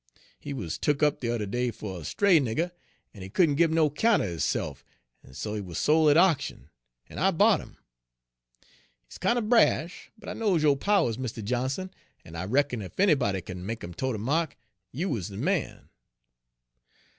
[0.39, 2.71] He wuz tuk up de yuther day fer a stray nigger,
[3.13, 4.83] en he couldn' gib no 'count er hisse'f,
[5.23, 6.71] en so he wuz sol' at oction,
[7.07, 7.77] en I bought 'im.
[9.05, 11.91] He's kinder brash, but I knows yo' powers, Mistah Johnson,
[12.25, 14.55] en I reckon ef anybody kin make 'im toe de ma'k,
[14.91, 15.89] you is de man.'